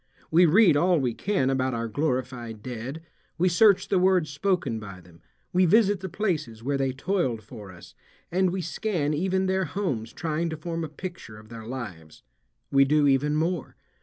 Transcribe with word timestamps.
We 0.31 0.47
read 0.47 0.75
all 0.75 0.99
we 0.99 1.13
can 1.13 1.51
about 1.51 1.75
our 1.75 1.87
glorified 1.87 2.63
dead, 2.63 3.03
we 3.37 3.47
search 3.47 3.87
the 3.89 3.99
words 3.99 4.31
spoken 4.31 4.79
by 4.79 4.99
them, 4.99 5.21
we 5.53 5.67
visit 5.67 5.99
the 5.99 6.09
places 6.09 6.63
where 6.63 6.75
they 6.75 6.91
toiled 6.91 7.43
for 7.43 7.71
us, 7.71 7.93
and 8.31 8.49
we 8.49 8.61
scan 8.63 9.13
even 9.13 9.45
their 9.45 9.65
homes 9.65 10.11
trying 10.11 10.49
to 10.49 10.57
form 10.57 10.83
a 10.83 10.89
picture 10.89 11.37
of 11.37 11.49
their 11.49 11.67
lives. 11.67 12.23
We 12.71 12.83
do 12.83 13.05
even 13.05 13.35
more. 13.35 13.75